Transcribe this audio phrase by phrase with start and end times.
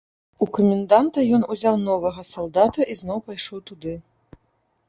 [0.43, 3.93] У каменданта ён узяў новага салдата і зноў пайшоў туды.